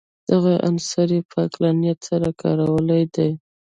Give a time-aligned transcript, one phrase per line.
[0.29, 3.29] دغه عنصر یې په عقلانیت سره کارولی دی.